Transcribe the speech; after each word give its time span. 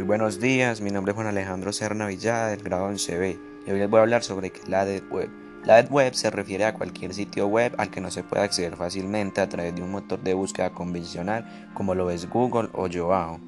Muy 0.00 0.06
buenos 0.06 0.40
días, 0.40 0.80
mi 0.80 0.90
nombre 0.90 1.10
es 1.10 1.14
Juan 1.14 1.26
Alejandro 1.26 1.74
Serna 1.74 2.06
Villada 2.06 2.48
del 2.48 2.62
grado 2.62 2.90
11B 2.90 3.38
y 3.66 3.70
hoy 3.70 3.78
les 3.78 3.90
voy 3.90 3.98
a 3.98 4.00
hablar 4.00 4.22
sobre 4.22 4.50
la 4.66 4.86
Dead 4.86 5.02
Web. 5.10 5.28
La 5.62 5.74
Dead 5.74 5.90
Web 5.90 6.14
se 6.14 6.30
refiere 6.30 6.64
a 6.64 6.72
cualquier 6.72 7.12
sitio 7.12 7.48
web 7.48 7.74
al 7.76 7.90
que 7.90 8.00
no 8.00 8.10
se 8.10 8.22
puede 8.22 8.42
acceder 8.42 8.76
fácilmente 8.76 9.42
a 9.42 9.48
través 9.50 9.74
de 9.74 9.82
un 9.82 9.90
motor 9.90 10.18
de 10.22 10.32
búsqueda 10.32 10.70
convencional 10.70 11.70
como 11.74 11.94
lo 11.94 12.10
es 12.10 12.30
Google 12.30 12.70
o 12.72 12.86
Yoao. 12.86 13.40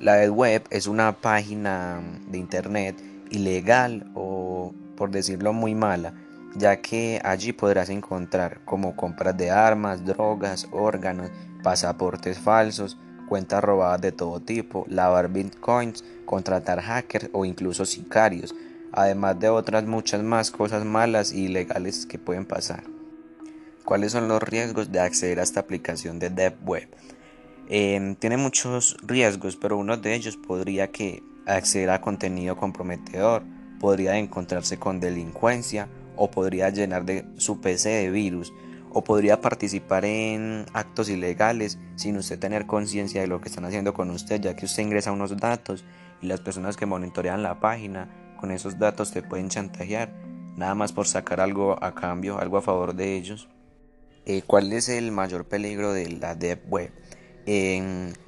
La 0.00 0.14
Dead 0.14 0.30
Web 0.30 0.64
es 0.70 0.86
una 0.86 1.20
página 1.20 2.00
de 2.26 2.38
internet 2.38 2.96
ilegal 3.28 4.10
o 4.14 4.72
por 4.96 5.10
decirlo 5.10 5.52
muy 5.52 5.74
mala, 5.74 6.14
ya 6.56 6.80
que 6.80 7.20
allí 7.22 7.52
podrás 7.52 7.90
encontrar 7.90 8.64
como 8.64 8.96
compras 8.96 9.36
de 9.36 9.50
armas, 9.50 10.06
drogas, 10.06 10.66
órganos, 10.72 11.30
pasaportes 11.62 12.38
falsos, 12.38 12.96
cuentas 13.30 13.62
robadas 13.62 14.00
de 14.00 14.10
todo 14.10 14.40
tipo, 14.40 14.84
lavar 14.88 15.28
bitcoins, 15.28 16.04
contratar 16.26 16.80
hackers 16.80 17.30
o 17.32 17.44
incluso 17.44 17.86
sicarios, 17.86 18.56
además 18.92 19.38
de 19.38 19.48
otras 19.48 19.84
muchas 19.84 20.24
más 20.24 20.50
cosas 20.50 20.84
malas 20.84 21.32
y 21.32 21.44
ilegales 21.44 22.06
que 22.06 22.18
pueden 22.18 22.44
pasar. 22.44 22.82
¿Cuáles 23.84 24.10
son 24.10 24.26
los 24.26 24.42
riesgos 24.42 24.90
de 24.90 24.98
acceder 24.98 25.38
a 25.38 25.44
esta 25.44 25.60
aplicación 25.60 26.18
de 26.18 26.30
Deep 26.30 26.68
Web? 26.68 26.88
Em, 27.68 28.16
tiene 28.16 28.36
muchos 28.36 28.96
riesgos, 29.00 29.56
pero 29.56 29.78
uno 29.78 29.96
de 29.96 30.12
ellos 30.12 30.36
podría 30.36 30.90
que 30.90 31.22
acceder 31.46 31.90
a 31.90 32.00
contenido 32.00 32.56
comprometedor, 32.56 33.44
podría 33.78 34.18
encontrarse 34.18 34.76
con 34.76 34.98
delincuencia 34.98 35.88
o 36.16 36.32
podría 36.32 36.68
llenar 36.70 37.04
de 37.04 37.24
su 37.36 37.60
PC 37.60 37.90
de 37.90 38.10
virus 38.10 38.52
o 38.92 39.02
podría 39.04 39.40
participar 39.40 40.04
en 40.04 40.66
actos 40.72 41.08
ilegales 41.08 41.78
sin 41.96 42.16
usted 42.16 42.38
tener 42.38 42.66
conciencia 42.66 43.20
de 43.20 43.26
lo 43.26 43.40
que 43.40 43.48
están 43.48 43.64
haciendo 43.64 43.94
con 43.94 44.10
usted, 44.10 44.40
ya 44.40 44.56
que 44.56 44.66
usted 44.66 44.82
ingresa 44.82 45.12
unos 45.12 45.36
datos 45.36 45.84
y 46.20 46.26
las 46.26 46.40
personas 46.40 46.76
que 46.76 46.86
monitorean 46.86 47.42
la 47.42 47.60
página 47.60 48.08
con 48.38 48.50
esos 48.50 48.78
datos 48.78 49.12
te 49.12 49.22
pueden 49.22 49.48
chantajear, 49.48 50.12
nada 50.56 50.74
más 50.74 50.92
por 50.92 51.06
sacar 51.06 51.40
algo 51.40 51.82
a 51.82 51.94
cambio, 51.94 52.38
algo 52.38 52.56
a 52.56 52.62
favor 52.62 52.94
de 52.94 53.16
ellos. 53.16 53.48
Eh, 54.26 54.42
¿Cuál 54.46 54.72
es 54.72 54.88
el 54.88 55.12
mayor 55.12 55.46
peligro 55.46 55.92
de 55.92 56.08
la 56.10 56.34
Deep 56.34 56.70
Web? 56.70 56.92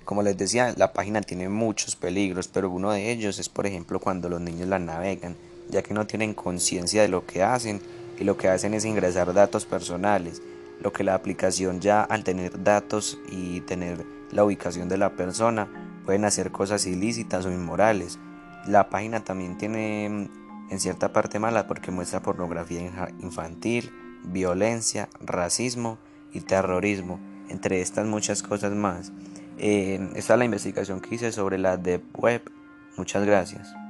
como 0.05 0.23
les 0.23 0.37
decía, 0.37 0.75
la 0.77 0.93
página 0.93 1.21
tiene 1.21 1.49
muchos 1.49 1.95
peligros, 1.95 2.49
pero 2.49 2.71
uno 2.71 2.91
de 2.91 3.13
ellos 3.13 3.39
es, 3.39 3.49
por 3.49 3.67
ejemplo, 3.67 4.01
cuando 4.01 4.29
los 4.29 4.41
niños 4.41 4.69
la 4.69 4.81
navegan, 4.81 5.37
ya 5.71 5.83
que 5.83 5.95
no 5.95 6.09
tienen 6.09 6.35
conciencia 6.35 7.03
de 7.03 7.09
lo 7.09 7.25
que 7.25 7.45
hacen 7.45 7.81
y 8.19 8.25
lo 8.25 8.37
que 8.37 8.49
hacen 8.49 8.75
es 8.75 8.85
ingresar 8.85 9.33
datos 9.35 9.67
personales 9.67 10.43
lo 10.83 10.93
que 10.93 11.05
la 11.05 11.15
aplicación 11.15 11.81
ya 11.81 12.03
al 12.03 12.25
tener 12.25 12.63
datos 12.63 13.19
y 13.31 13.61
tener 13.63 14.05
la 14.33 14.45
ubicación 14.45 14.89
de 14.89 14.99
la 14.99 15.11
persona 15.11 15.69
pueden 16.05 16.25
hacer 16.25 16.51
cosas 16.51 16.87
ilícitas 16.87 17.47
o 17.47 17.53
inmorales. 17.53 18.19
La 18.67 18.91
página 18.91 19.23
también 19.23 19.57
tiene 19.57 20.07
en 20.07 20.81
cierta 20.81 21.13
parte 21.13 21.39
mala 21.39 21.67
porque 21.67 21.91
muestra 21.91 22.21
pornografía 22.21 22.81
infantil, 23.21 23.93
violencia, 24.25 25.09
racismo 25.21 25.99
y 26.33 26.41
terrorismo, 26.41 27.21
entre 27.49 27.81
estas 27.81 28.07
muchas 28.07 28.43
cosas 28.43 28.73
más. 28.73 29.13
Eh, 29.59 30.11
esta 30.17 30.35
es 30.35 30.39
la 30.39 30.45
investigación 30.45 31.01
que 31.01 31.15
hice 31.15 31.31
sobre 31.31 31.59
la 31.59 31.77
Deep 31.77 32.03
Web. 32.19 32.43
Muchas 32.97 33.25
gracias. 33.25 33.82